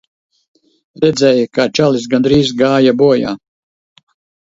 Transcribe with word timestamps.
Redzēji, 1.03 1.45
kā 1.59 1.67
čalis 1.81 2.09
gandrīz 2.17 2.53
gāja 2.65 2.99
bojā. 3.07 3.39